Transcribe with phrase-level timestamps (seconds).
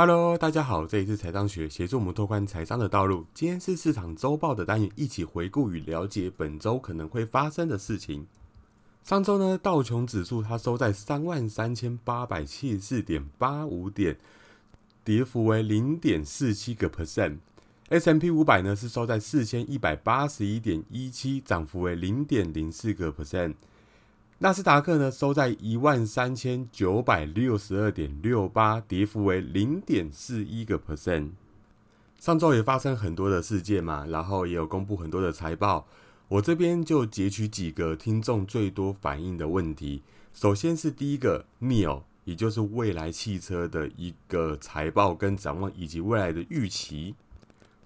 [0.00, 3.26] Hello，大家好，这里是财商学，协助我们拓宽财商的道路。
[3.34, 8.24] 今天是市场周报的单元，一起回顾与了解本周可能会发生的事情。
[9.02, 14.16] 上周呢，道琼指数它收在三万三千八百七十四点八五点，
[15.02, 17.38] 跌幅为零点四七个 percent。
[17.88, 23.54] S M P 五百呢是收在四千一百八十一点一七，涨幅为零点零四个 percent。
[24.40, 31.30] 纳斯达克呢收在一万三千九百六十二点六八，跌幅为零点四一个 percent。
[32.20, 35.88] 上周也发生很多的事件嘛，然后也有公布很多的财报。
[36.28, 40.02] 我这边就截取几个听众最多反映的问题。
[40.32, 47.16] 首先是第一个 NIO，也就是未来汽车的一个财报跟展望以及未来的预期。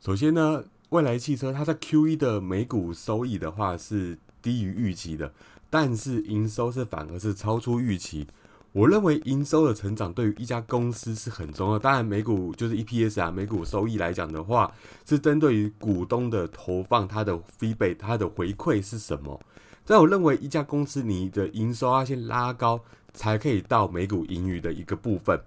[0.02, 5.32] 首先呢，未来汽车它在 Q 一的每股收益的话是低于预期的。
[5.72, 8.26] 但是营收是反而是超出预期。
[8.72, 11.78] 我认为营收的成长对于一家公司是很重要。
[11.78, 14.70] 当然，每股就是 EPS 啊，每股收益来讲的话，
[15.08, 19.40] 是针对于股东的投放，它的 feedback，它的回馈是什么？
[19.86, 22.78] 但我认为一家公司你的营收要先拉高，
[23.14, 25.40] 才可以到每股盈余的一个部分。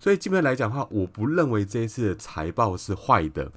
[0.00, 3.52] 所以基本上来讲的话，我不认为这一次的财报是坏的。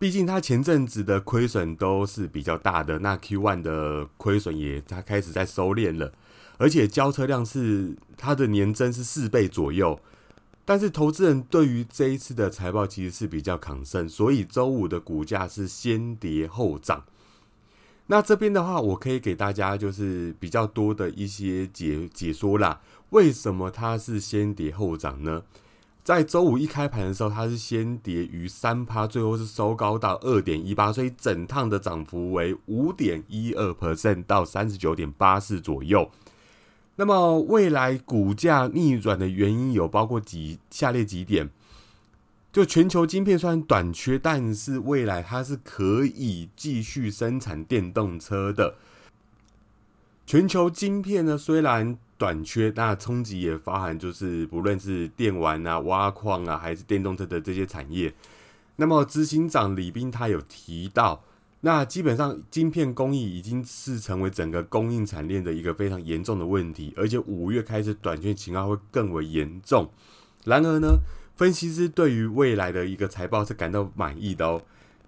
[0.00, 6.10] 毕竟它前阵子的亏损都是比较大的，那 Q one 的亏损也它开始在收敛了，
[6.56, 10.00] 而且交车量是它的年增是四倍左右。
[10.64, 17.04] 但是投资人对于这一次的财报其实是比较抗胜，所以周五的股价是先跌后涨。
[18.06, 25.42] 那这边的话，我可以给大家就是比较多的一些解解说啦，为什么它是先跌后涨呢？
[26.02, 36.10] 在周五一开盘的时候，它是先跌于三趴，最后是收高到二点一八，所以整趟的涨幅为五点一二 percent 到三十九点八四左右。
[36.96, 41.50] 那么未来股价逆转的原因有包括几下列几点：
[42.52, 48.74] 就全球晶片虽然短缺，但是未来它是可以继续生产电动车的。
[50.26, 58.12] 全球晶片呢，虽然短缺，那冲击也包含就是不论是电玩啊、挖矿啊，还是电动车的这些产业。
[58.76, 61.24] 那么执行长李斌他有提到，
[61.62, 69.90] 那基本上晶片工艺已经是成为整个供应产链的一个非常严重的问题，而且五月开始短缺情况会更为严重。
[70.44, 70.98] 然而呢，
[71.36, 74.60] 分析师对于未来的一个财报是感到满意的哦。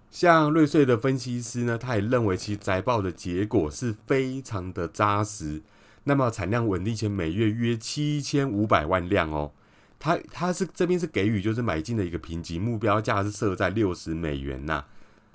[0.09, 5.61] 像瑞穗的分析师呢，他也认为其财报的结果是非常的扎实。
[6.05, 9.51] 那么产量稳定前，每月约七千五百万辆哦。
[9.99, 14.83] 它它是这边是给予就是买进的一个评级目标价是设在六十美元呐。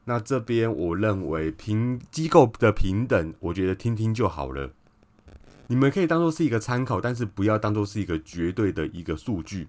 [0.05, 4.71] 那这边我认为评机构的平等，我觉得听听就好了。
[5.69, 9.69] 你们可以当做是一个参考，但是不要当做是一个绝对的一个数据。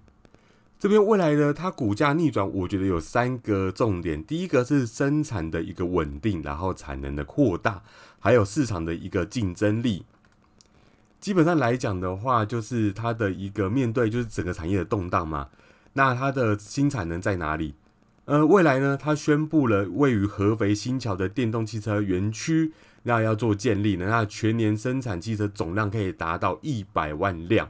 [0.77, 4.23] 这边未来的它股价逆转，我觉得有三个重点。
[4.23, 7.83] 第一个是生产的一个稳定，然后产能的扩大，
[8.19, 10.05] 还有市场的一个竞争力。
[11.19, 15.49] 基本上来讲的话，就是它的一个面对就是整个产业的动荡嘛。
[15.93, 17.75] 那它的新产能在哪里？
[18.23, 22.71] 呃，未来呢，它宣布了位于合肥新桥的电动汽车园区，
[23.03, 27.69] 那要做建立呢，那全年生产汽车总量可以达到一百万辆。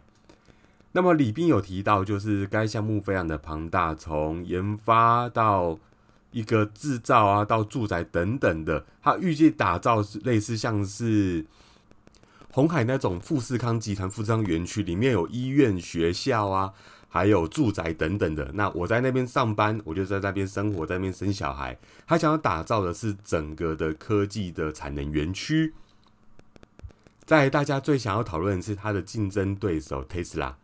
[0.92, 5.80] 那么李斌有提到，就是该项目非常的庞大，从研发到
[6.32, 11.46] 一个制造啊，到住宅等等的，它预计打造类似像是。
[12.52, 16.74] 红海那种富士康集团富士康园区里面有医院、学校啊，
[17.08, 18.52] 还有住宅等等的。
[18.54, 21.78] 那我在那边上班，我就在那边生活，在那边生小孩。
[22.08, 25.74] 他想要打造的是整个的科技的产能园区。
[27.24, 30.56] 在大家最想要讨论的是它的竞争对手 Tesla。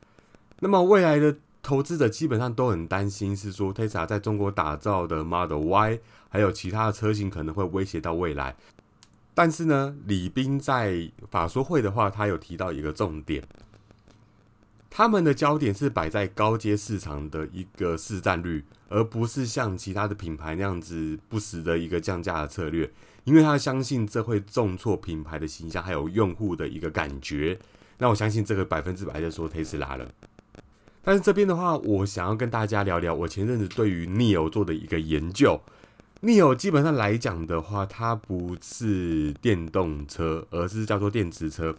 [0.61, 8.55] 那么未来的投资者基本上都很担心，是说 Tesla 在中国打造的 Model Y，还有其他的车型可能会威胁到未来。
[9.35, 13.43] 但是呢，李斌在法说会的话，他有提到一个重点，
[14.89, 22.89] 他们的焦点是摆在高阶市场的一个市占率，而不是像其他的品牌那样子不时的一个降价的策略，
[23.25, 27.59] 因为他相信这会重挫品牌的形象，还有用户的一个感觉。
[27.97, 30.09] 那我相信这个百分之百在说特斯拉了。
[31.03, 35.61] 但是这边的话，我想要跟大家聊聊我前阵子对于 Neo 做的一个研究。
[36.25, 41.75] Neo 基本上来讲的话，它不是电动车，而是叫做电池车，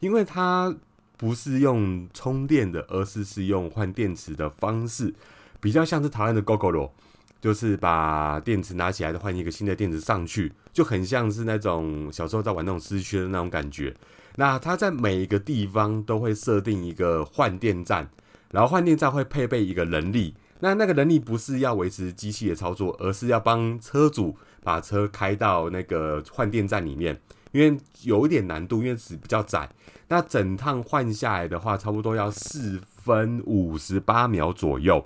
[0.00, 0.76] 因为它
[1.16, 5.14] 不是用充电的，而是是用换电池的方式，
[5.62, 6.90] 比较像是台湾的 GoGoRo，
[7.40, 13.96] 就是把电池拿起来换一个新的电池上去，就很像是那种小时候在玩那种失去的那种感觉。
[14.34, 18.06] 那它在每一个地方都会设定一个换电站，
[18.50, 20.34] 然后换电站会配备一个人力。
[20.60, 27.20] 那那个能力不是要维持机器的操作，而是要帮车主把车开到那个换电站里面，
[27.52, 29.68] 因为有一点难度，因为是比较窄。
[30.08, 35.04] 那整趟换下来的话，差不多要四分五十八秒左右。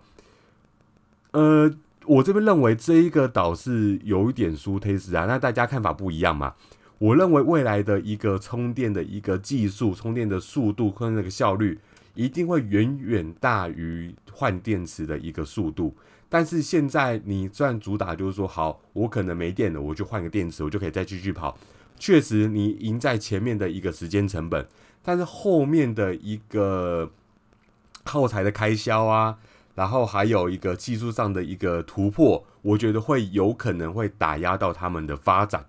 [1.33, 1.73] 呃，
[2.07, 6.55] 我这边认为这一个岛是有一点输 Tesla，那大家看法不一样嘛？
[6.99, 11.81] 我认为未来的一个充电的一个技术、充电的速度和那个效率，
[12.15, 15.95] 一定会远远大于换电池的一个速度。
[16.29, 21.59] 但是现在你虽然主打就是说，好，我可能没电了，我就换个电池，我就可以再继续跑。
[21.99, 24.67] 确实，你赢在前面的一个时间成本。
[25.03, 27.11] 但是后面的一个
[28.05, 29.39] 耗材的开销啊，
[29.75, 35.65] 然后还有一个技术上的一个突破，我觉得会有可能会打压到他们的发展。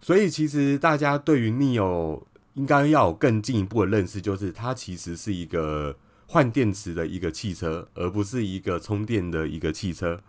[0.00, 2.22] 所以其实大家对于 Neo
[2.60, 5.96] 应该要更进一步的认识，就是它其实是一个
[6.26, 10.20] 换电池的一个汽车，而不是一个充电的一个汽车。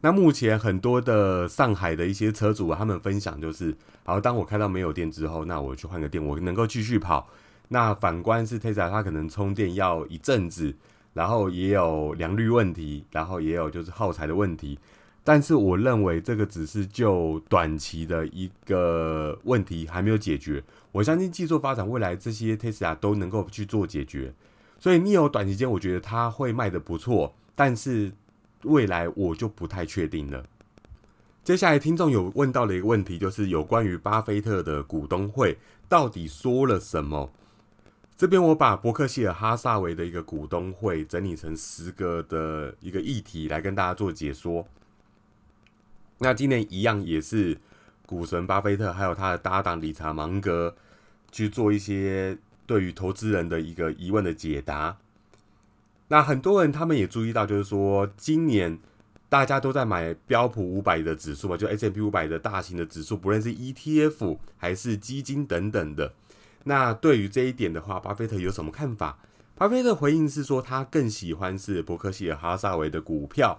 [0.00, 7.28] 那目前很多的上海的一些车主，他们分享就是，好，当我开到没有电之后，那我去换个电，我能够继续跑。
[7.66, 10.72] 那反观是 Tesla，它可能充电要一阵子，
[11.14, 14.78] 然后也有良率问题，然后也有就是耗材的问题。
[15.32, 20.60] 但是我认为这个只是就短期的一个问题还没有解决。
[20.90, 24.34] 我相信技术发展未来这些 Tesla 都能够去做解决。
[24.80, 28.10] 所以 Neo 短期间我觉得它会卖的不错，但是
[28.64, 30.44] 未来我就不太确定了。
[31.44, 35.56] 接下来听众有问到的一个问题就是有关于巴菲特的股东会
[35.88, 37.30] 到底说了什么？
[38.16, 44.66] 这边我把伯克希尔哈萨维的一个股东会整理成十个的一个议题来跟大家做解说。
[46.22, 47.58] 那今年一样也是
[48.06, 50.76] 股神巴菲特还有他的搭档理查芒格
[51.32, 52.36] 去做一些
[52.66, 54.98] 对于投资人的一个疑问的解答。
[56.08, 58.78] 那很多人他们也注意到，就是说今年
[59.28, 66.12] 大家都在买标普五百的指数嘛，就 S M P 五百的大型的指数，不论是 E T F 还是基金等等的。
[66.64, 69.18] 那对于这一点的话，巴菲特有什么看法？
[69.54, 73.58] 巴菲特回应是说，他更喜欢是伯克希尔哈萨维的股票。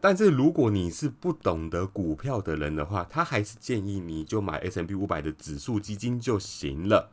[0.00, 7.10] 但是如果你是不懂得股票的人的话，他还是建议你就买 S M P 五百的指数基金就行了。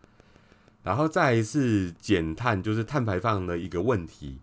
[0.84, 4.40] 然后再是减碳，就是碳排放的一个问题。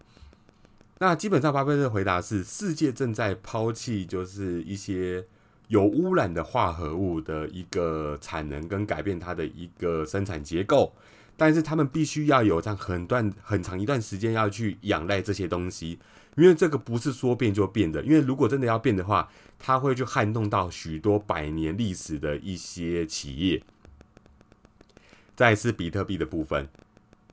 [0.98, 5.26] 那基本上巴菲特回答是，世界正在抛弃就是一些。
[5.68, 10.92] 有污染的化合物的一个产能跟改变它的一个生产结构，
[11.36, 15.98] 但是他们必须要有这样很段很长一段时间要去仰赖这些东西，
[16.36, 19.28] 因为这个不是说变就变的，因为如果真的要变的话，
[19.58, 23.62] 它会去撼动到许多百年历史的一些企业。
[25.36, 26.68] 再是比特币的部分，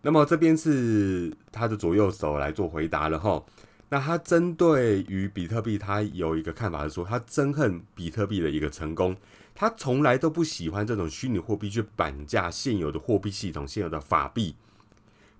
[0.01, 3.43] 那么这边是他的左右手来做回答了哈。
[3.89, 9.15] 那他针对于比特币，他有一个看法是说，他憎恨比特币的一个成功，
[9.53, 14.55] 他从来都不喜欢这种虚拟货币去绑架现有的货币系统、现有的法币。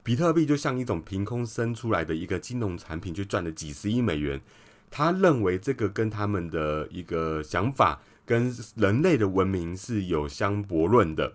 [0.04, 4.42] 比特币就像一种凭空生出来的一个金融产品，去赚了几十亿美元。
[4.90, 11.34] 他认为这个跟他们的一个想法跟人类的文明是有相驳论的。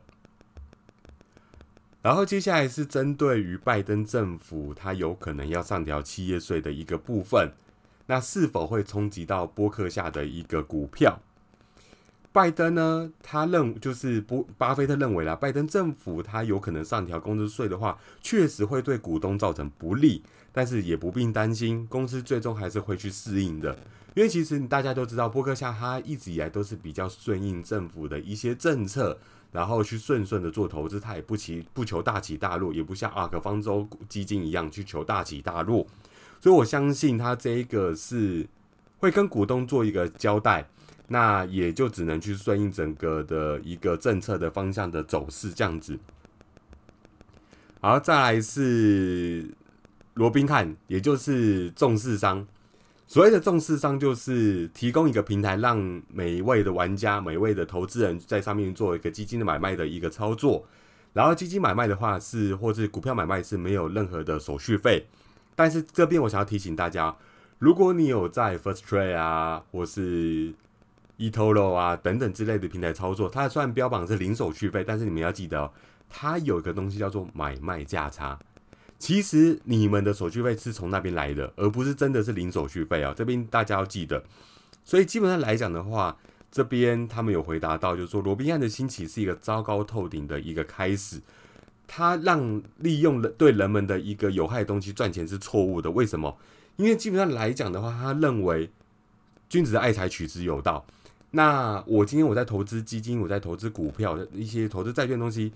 [2.02, 7.50] 然后接下来是针对于拜登政府，他有可能要上调企业税的一个部分，
[8.06, 11.18] 那是否会冲击到波克下的一个股票？
[12.36, 23.74] 拜登呢，他认就是波巴菲特认为啦，拜登政府他有可能上调工资税的话，确实会对股东造成不利，但是也不必担心，公司最终还是会去适应的，
[24.12, 29.18] 因为其实大家都知道，波克夏他一直以来都是比较顺应政府的一些政策。
[29.52, 35.86] 然后去顺顺的做投资，他也不起不求大起大落，也不像阿克方舟基金一样去求大起大落，
[36.40, 38.46] 所以我相信他这一个是
[38.98, 40.68] 会跟股东做一个交代，
[41.08, 45.98] 那也就只能去顺应整个的一个政策的方向的走势这样子。
[47.80, 49.48] 好，再来是
[50.14, 52.46] 罗宾汉，也就是重视商。
[53.06, 60.66] 所谓的重视商，就是提供一个平台，让每一位的玩家、每一位的投资人在上面做一个基金的买卖的一个操作。
[61.12, 65.06] 然后基金买卖的话是，或是股票买卖是没有任何的手续费。
[65.54, 67.16] 但是这边我想要提醒大家，
[67.60, 70.52] 如果你有在 First Trade 啊，或是
[71.18, 75.72] eToro 啊等等之类的平台操作，它虽然标榜是零手续费，但是你们要记得哦，
[76.08, 78.38] 它有一个东西叫做买卖价差。
[78.98, 83.12] 其实你们的手续费是从那边来的，而不是真的是零手续费啊！
[83.14, 84.24] 这边大家要记得。
[84.84, 86.16] 所以基本上来讲的话，
[86.50, 91.20] 这边他们有回答到，就是说罗宾汉的兴起是一个糟糕透顶的一个开始。
[91.86, 95.90] 他让利用了对人们的一个有害东西赚钱是错误的。
[95.90, 96.38] 为什么？
[96.76, 98.70] 因为基本上来讲的话，他认为
[99.48, 100.86] 君子爱财，取之有道。
[101.32, 105.52] 那我今天我在投资基金，我在投资股票的一些投资债券东西，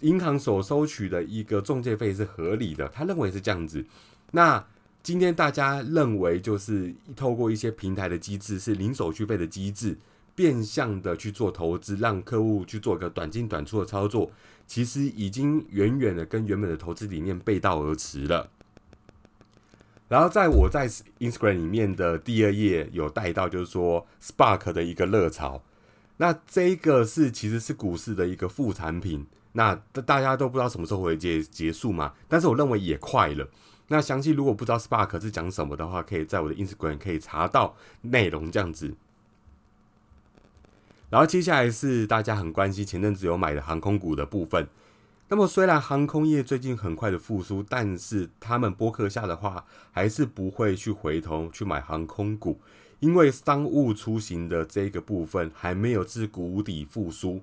[0.00, 3.84] 银行所收取的一个中介费是合理的，他认为是这样子。
[4.32, 4.62] 那
[5.02, 9.96] 今天大家认为就是透过一些平台的机制，是零手续费的机制，
[10.34, 14.30] 变相的去做投资，让客户去做个短进短出的操作，
[14.66, 18.50] 其实已经远远的跟原本的投资理念背道而驰了。
[20.08, 25.62] 然后在我在 Instagram 里面的第二页有带到，就是说 Spark 的一个热潮。
[26.18, 29.26] 那这个是其实是股市的一个副产品。
[29.52, 32.12] 那大家都不知道什么时候会结结束嘛？
[32.28, 33.48] 但是我认为也快了。
[33.88, 38.94] 那详细如果不知道 Spark 是讲什么的话，可以在我的 Instagram 可以查到内容这样子。
[41.10, 44.68] 然后接下来是大家很关心前阵子有买的航空股的部分。
[45.34, 52.60] 那么虽然航空业最近很快的复苏，但是他们播客下的话，还是不会去回头去买航空股，
[53.00, 57.42] 因为商务出行的这个部分还没有至谷底复苏。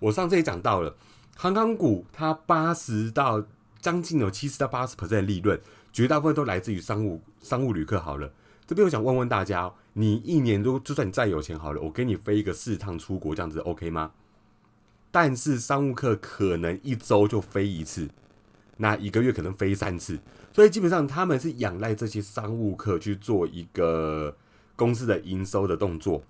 [0.00, 0.94] 我上次也讲到了，
[1.34, 3.42] 航空股它八十到
[3.80, 5.58] 将近有七十到八十 percent 利润，
[5.94, 7.98] 绝大部分都来自于商务商务旅客。
[7.98, 8.30] 好了，
[8.66, 14.10] 这边我想问问大家，你一年都就算你再有钱好了，我给你飞一个四趟出国，这样子 OK 吗？
[15.12, 18.08] 但是商务客可能一周就飞一次，
[18.76, 20.20] 那一个月可能飞三次，
[20.52, 24.36] 所以基本上他们是仰赖这些商务客去做一个
[24.76, 26.22] 公司的营收的动作。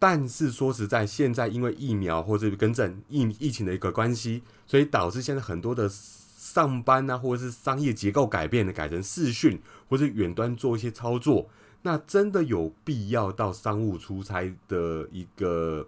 [0.00, 11.48] 但是说实在，现在因为疫苗或者更正疫疫情的一个关系，所以导致现在很多的上班啊，或者是商业结构改变的，改成视讯或者远端做一些操作，
[11.82, 15.86] 那真的有必要到商务出差的一个？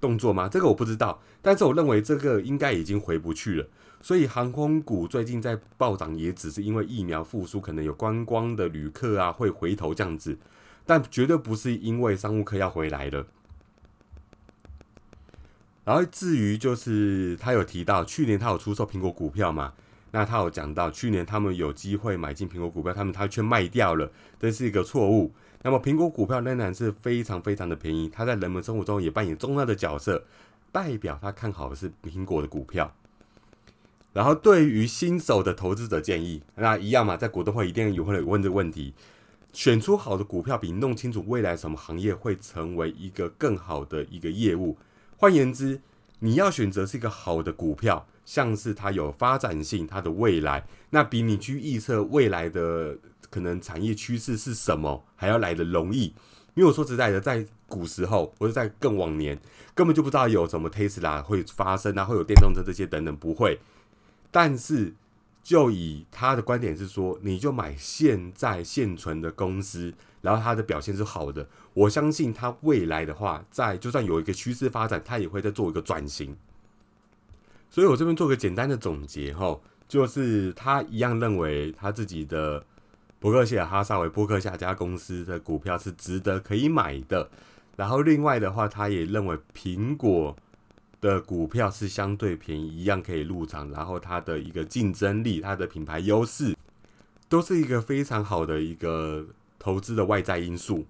[0.00, 0.48] 动作吗？
[0.48, 3.66] 这个我不知道，但是我认为这个应该已经回不去了。
[4.02, 10.38] 所以航空股最近在暴涨，也只是因为疫苗复苏，可能有观光的旅客啊会回头这样子，
[10.86, 13.26] 但绝对不是因为商务客要回来了。
[15.84, 19.74] 然后至于就是他有提到去年他有出售苹果股票嘛？
[20.12, 25.32] 那他有讲到去年他们有机会买进苹果股票，他们他却卖掉了，这是一个错误。
[25.62, 30.24] 那么苹果股票仍然是非常非常的便宜，它在人们生活中也扮演重要的角色，
[30.72, 32.94] 代表他看好的是苹果的股票。
[34.14, 38.94] 然后对于新手的投资者建议，那一样嘛，在股东会一定有会问这个问题：
[39.52, 44.78] 选出好的股票，比弄清楚未来什么行业会成为一个更好的一个业务。
[45.18, 45.78] 换言之，
[46.20, 52.96] 你要选择是一个好的股票，像是它有发展性，它的未来，那比你去预测未来的。
[53.30, 56.06] 可能产业趋势是什么还要来的容易，
[56.54, 59.40] 因为我说实在的，在古时候或者在更往年，
[59.72, 63.60] 根本就不知道有什么 Tesla 会发生啊，会有电动车这些等等，不会。
[64.32, 64.92] 但是
[65.44, 76.36] 就以他的观点是说，你就买现在现存的公司，然后它的表现是好的，我相信它未来的话，在就算有一个趋势发展，它也会再做一个转型。
[77.70, 82.66] 所以我这边做个简单的总结哈，就是他一样认为他自己的。
[83.20, 87.30] 伯克希尔哈萨韦伯克夏家公司的股票是值得可以买的，
[87.76, 90.34] 然后另外的话，他也认为苹果
[91.02, 96.56] 的股票是相对便宜，一样可以入场，然后它的一个竞争力、它的品牌优势，
[97.28, 99.26] 都是一个非常好的一个
[99.58, 100.86] 投资的外在因素。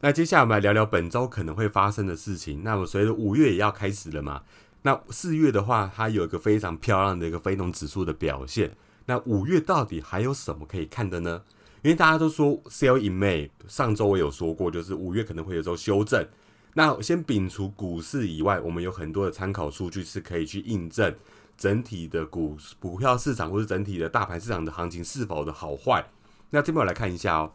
[0.00, 2.62] 那接下来我们来聊聊本周可能会发生的事情。
[2.62, 4.42] 那么随着五月也要开始了嘛，
[4.80, 8.72] 那四月的话，它有一个非常漂亮的一个非农指数的表现。
[9.06, 11.42] 那五月到底还有什么可以看的呢？
[11.82, 16.26] 因为大家都说 sell in May，上周我有说过，就是五月可能会有时候修正。
[16.74, 21.14] 那先摒除股市以外，我们有很多的参考数据是可以去印证
[21.56, 26.04] 整体的股股票市场或者整体的大盘市场的行情是否的好坏。
[26.50, 27.52] 那这边我来看一下哦，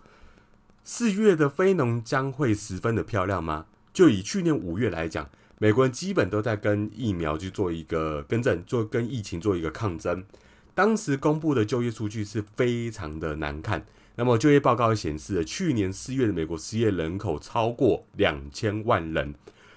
[0.83, 3.65] 四月的非农将会十分的漂亮吗？
[3.93, 5.29] 就以去年五月来讲，
[5.59, 10.23] 美国人基本都在跟疫苗去做一个更正，做跟疫情做一个抗争。
[10.73, 13.85] 当时公布的就业数据是非常的难看。
[14.15, 19.33] 那么就业报告显示，去年四月的美国失业人口超过两千万人，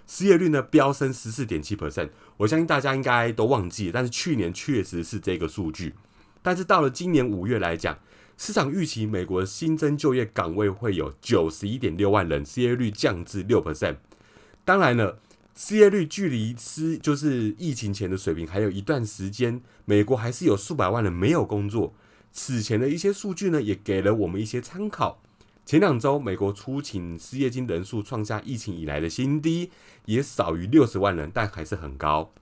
[0.06, 2.10] 失业率呢飙升十四点七 percent。
[2.36, 5.94] 我相信大家应该都忘记，但是去年确实是这个数据。
[6.42, 7.98] 但是到了今年五月来讲，
[8.36, 13.96] 市场预期美国新增就业岗位会有九十一点六万人，失业率降至六 percent。
[14.64, 15.18] 当然了。
[15.56, 21.94] 失业率距离失就是疫情前的水平还有一段时间，美国还是有数百万人没有工作。
[22.32, 25.20] 此前的一些数据呢，也给了我们一些参考。
[25.64, 29.70] 前两周，美国出请失业金人数创下疫情以来的新低，
[30.06, 32.32] 也少于六十万人，但还是很高。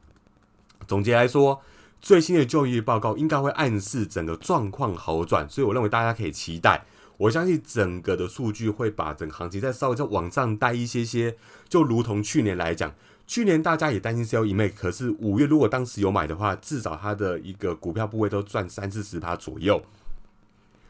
[0.89, 1.61] 总结来说，
[2.01, 6.85] 最新的就业报告应该会暗示整个状况好转，所以我认为大家可以期待
[7.17, 11.37] 我相信整个的数据会把整个行情再稍微再往上带一些些。
[11.69, 12.93] 就如同去年来讲，
[13.27, 19.83] 去年大家也担心 sell in May，可是五月如果当时有买的话，至少它的一个股票部位都赚三四十趴左右。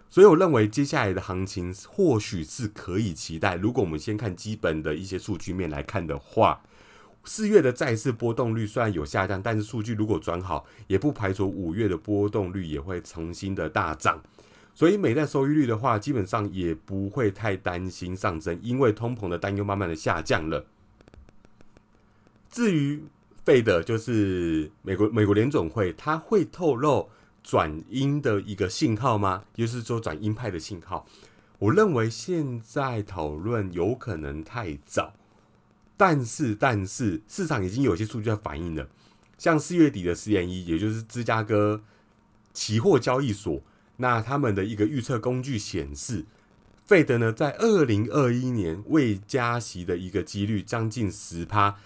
[0.08, 3.56] 所以我认为接下来的行情或许是可以期待。
[3.56, 6.62] 如果我们先看基本的一些数据面来看的话，
[7.24, 14.20] 四月的债市波动率虽然有下降，但是数据如果转好，也不排除五月的波动率也会重新的大涨。
[14.74, 20.66] 所以美债收益率的话，基本上也不会太担心上升，因为通膨的担忧慢慢的下降了。
[22.50, 23.04] 至于
[23.44, 27.08] 费的，就是美国美国联总会，它会透露。
[27.44, 29.42] 转阴的一个信号吗？
[29.52, 31.04] 就是说转鹰派的信号。
[31.58, 35.12] 我认为现在讨论有可能太早，
[35.96, 38.88] 但是但是市场已经有些数据在反映了，
[39.38, 41.82] 像四月底的 CME，也就是芝加哥
[42.52, 43.60] 期货交易所，
[43.96, 46.24] 那他们的一个预测工具显示，
[46.86, 51.76] 费德呢在二零二一年未加息的一个几率将近十趴，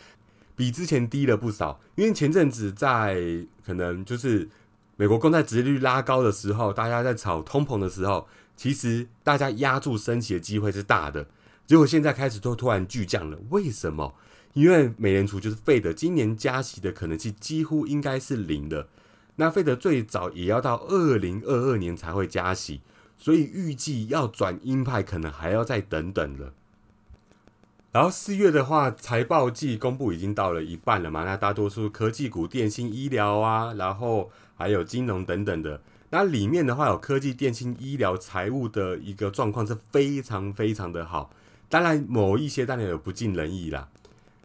[0.54, 1.80] 比之前低了不少。
[1.94, 4.48] 因为前阵子在可能就是。
[4.98, 11.26] 美国公债殖率拉高的时候，大家在炒通膨的时候，其实大家压住升息的机会是大的。
[11.66, 14.14] 结果现在开始都突然巨降了，为什么？
[14.54, 18.88] 因为美联储就是费德今年加息的可能性几乎应该是零的。
[19.36, 22.80] 那费德最早也要到二零二二年才会加息，
[23.16, 26.52] 所以预计要转鹰派可能还要再等等了。
[27.92, 31.24] 然后四月的话，财报季公布已经到了一半了嘛？
[31.24, 34.30] 那大多数科技股、电信、医疗啊，然后。
[34.58, 41.30] 还有金融等等的，那里面的话有科技、电信、医疗、财务的一个状况是非常非常的好。
[41.68, 43.86] 当然，某一些当然有不尽人意啦。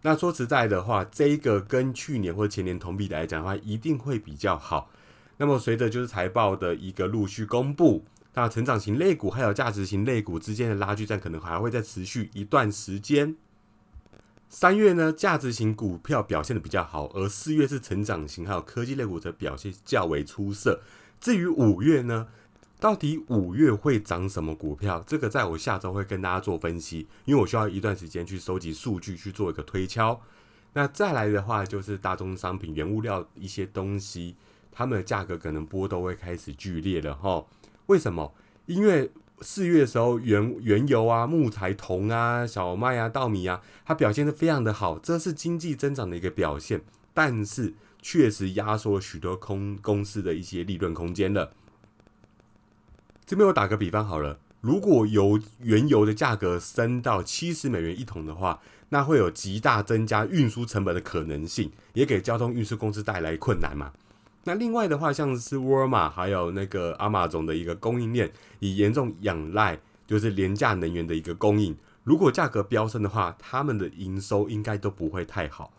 [0.03, 4.89] 那说实在的话，这个跟去年或前年同比来讲的话，一定会比较好。
[5.37, 13.35] 那么随着就是财报的一个陆续公布，那成长型类股还有价值型类股之间的拉锯战可能还会再持续一段时间。
[14.49, 20.81] 三月呢，价值型股票表现的比较好，而四月是成长型还有科技类股的表现较为出色。
[21.19, 22.27] 至于五月呢，
[22.81, 25.03] 到底五月会涨什么股票？
[25.05, 30.19] 这个在我下周会跟大家做分析，因为我需要一段时间去收集数据去做一个推敲。
[30.73, 34.35] 那再来的话，就是大宗商品、原物料一些东西，
[34.71, 37.45] 它们的价格可能波都会开始剧烈了哈。
[37.85, 38.33] 为什么？
[38.65, 46.81] 因为四月的时候，原原油啊、木材、铜啊、小麦啊、稻米啊，它表现的非常的好，这是经济增长的一个表现。
[47.13, 51.53] 但是确实压缩了许多空公司的一些利润空间了。
[53.31, 63.93] 这边我打个比方好了，如果油原油的价格升到七十美元一桶的话，那会有极大增加运输成本的可能性，也给交通运输公司带来困难嘛。
[64.43, 71.73] 那另外的话，像是沃尔玛还有那个阿玛总的一个供应链，以严重仰赖就是廉价能源的一个供应。
[72.03, 75.71] 如果价格飙升的话，他们的营收应该都不会太好。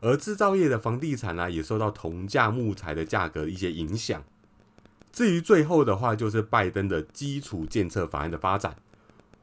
[0.00, 4.22] 而制造业的房地产呢，也受到铜价、木材的价格一些影响。
[5.18, 8.76] 至于最后的话，就是拜登的基础建设法案的发展，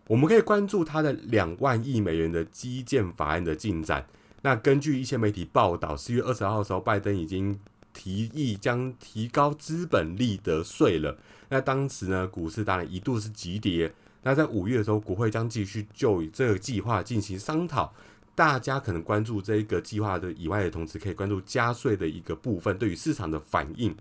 [0.08, 4.06] 我们可以关注他的两万亿美元的基建法案的进展。
[4.44, 7.60] 那根据一些媒体报道，四月二十号的时候，拜登已经。
[7.98, 13.90] 提议将提高资本利得税了，那当时呢，股市当然一度是急跌。
[14.24, 17.94] 那在五月的时候，国会将继续就这个计划进行商讨。
[18.36, 23.96] 大家可能关注这一个计划的以外的同时，可以关注加税的一个部分对于市场的反应。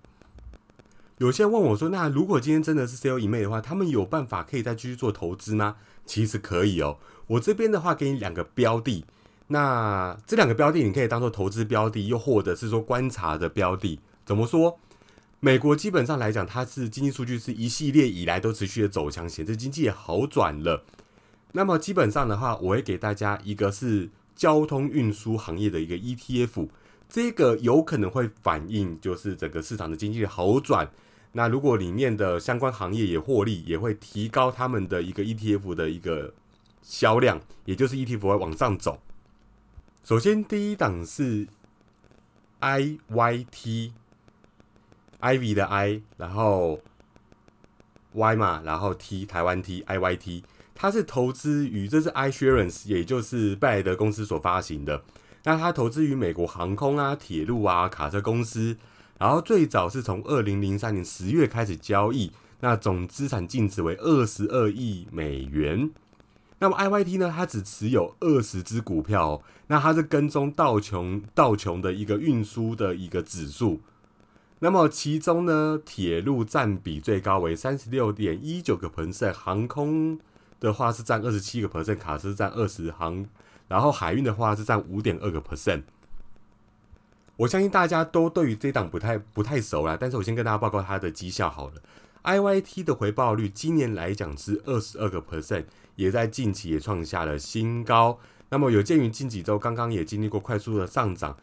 [1.19, 6.99] 有些人问我说：“那如果今天真的是 sell 一枚的话，他们有办法可以再继续做投资吗？”其实可以哦。
[7.29, 9.05] 我这边的话，给你两个标的。
[9.47, 14.01] 那这两个标的，你可以当做投资标的，又或者是说观察的标的。
[14.27, 14.79] 怎么说？
[15.41, 20.83] 美国基本上来讲，它是经济数据是一系列以来都持续的走强，显示经济也好转了。
[21.53, 26.69] 那么基本上的话，我会给大家一个是交通运输行业的一个 ETF，
[27.15, 30.91] 这个有可能会反映就是整个市场的经济好转。
[31.31, 36.35] 那如果里面的相关行业也获利，也会提高他们的一个 ETF 的一个
[36.83, 39.01] 销量，也就是 ETF 会往上走。
[40.03, 41.47] 首先，第一档是
[42.59, 46.81] I Y T，Ivy 的 I，然后
[48.11, 50.43] Y 嘛，然后 T 台湾 T I Y T，
[50.75, 55.05] 它是投资于这是 iSurance，也就是贝莱德公司所发行的。
[55.45, 58.77] 那它投资于美国航空啊、铁路啊、卡车公司，
[59.19, 65.91] 然后最早是从二零零三年十月开始交易，那总资产净值为二十二亿美元。
[66.61, 67.33] 那么 IYT 呢？
[67.35, 73.81] 它只持有二十只股票，哦，那它是跟踪道琼道琼的一个运输的一个指数。
[74.61, 80.19] 那么其中呢，铁路占比最高为三十六点一九个 percent，航空
[80.59, 83.27] 的话是占二十七个 percent，卡车占二十航，
[83.69, 85.83] 然后海运的话是占五点二个 percent。
[87.37, 91.75] 我相信大家都对于这档不太不太熟啦，但是我先跟大家报告它的绩效好了。
[92.23, 95.65] IYT 的回报率今年来讲是二十二个 percent，
[95.97, 98.19] 也在近期也创下了新高。
[98.51, 101.37] 那么有鉴于近几周刚刚也经历过快速的上涨，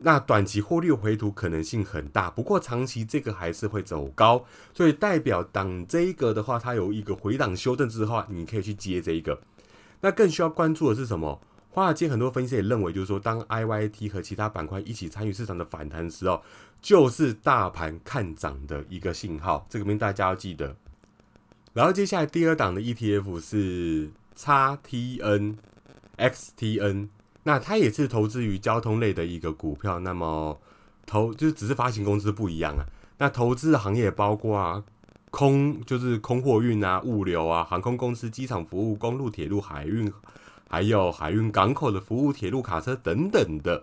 [0.00, 2.30] 那短期获利回吐可能性很大。
[2.30, 9.40] 不过长期这个还是会走高，所以代表档这一个的话，它有一个回档修正之后，你可以去接这一个。
[10.02, 11.40] 那更需要关注的是什么？
[11.72, 16.42] 华尔街很多分析也认为，就是说，当 IYT 和其他板块一起参与市场的反弹时候，
[16.82, 19.64] 就是大盘看涨的一个信号。
[19.70, 20.74] 这个名大家要记得。
[21.72, 27.08] 然后接下来第二档的 ETF 是 XTN，XTN，
[27.44, 30.00] 那它也是投资于交通类的一个股票。
[30.00, 30.60] 那么
[31.06, 32.84] 投就是只是发行公司不一样啊。
[33.18, 34.82] 那投资的行业包括啊
[35.30, 40.12] 空，就是空货运啊、物流啊、航空公司、机场服务、公路、铁路、海运。
[40.70, 43.82] 还有海运港口的服务、铁路卡车等等的。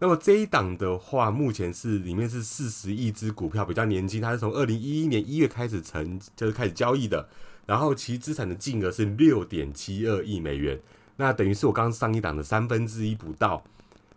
[0.00, 7.28] 那么这一档的话，目前是里面是四十亿只股票，比较年轻，它是从二零一一年一月开始成，就是开始交易的。
[7.64, 10.80] 然后其资产的净额是六点七二亿美元，
[11.16, 13.62] 那等于是我刚上一档的三分之一不到。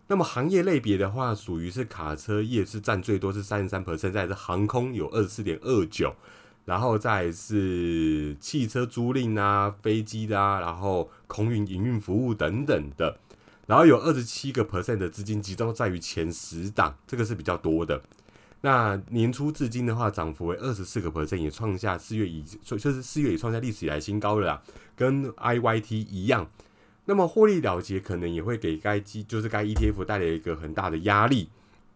[0.08, 6.12] 那么行业类别的话，属于是卡车业是占最多，是三十三 percent，再是航空有二十四点二九。
[6.64, 13.18] 然后再是汽车租赁啊、飞机的啊，然后空运营运服务等等的，
[13.66, 18.00] 然后有二十七个 percent 的资金集中在于前十档，这个是比较多的。
[18.60, 24.62] 那年初至今的话，涨幅为二十四个 percent，也创下四月以就是四月也创下历史以来新高了，
[24.94, 26.48] 跟 IYT 一样。
[27.06, 31.48] 那么获利了结，可能也会给该基就是该 ETF 带来一个很大的压力。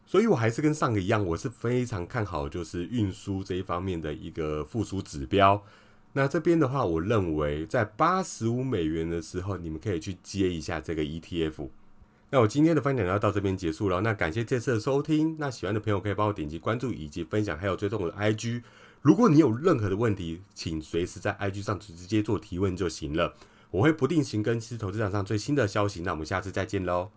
[0.06, 5.60] 所以，我还是跟上个一样，我是非常看好就是运输这一方面的一个复苏指标。
[6.12, 11.68] 那这边的话，我认为在八十五美元的时候，你们可以去接一下这个 ETF。
[12.30, 14.00] 那我今天的分享要到这边结束了。
[14.00, 15.36] 那感谢这次的收听。
[15.38, 18.62] 那喜欢的朋友可以帮我点击关注以及分享，还有追踪我的 IG。
[19.02, 23.34] 如果你有任何的问题，请随时在 IG 上直接做提问就行了。
[23.72, 26.00] 我会不定期更新投资场上最新的消息。
[26.02, 27.10] 那我们下次再见喽。